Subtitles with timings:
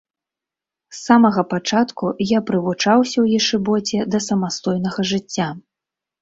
[0.93, 5.49] З самага пачатку я прывучаўся ў ешыбоце да самастойнага жыцця.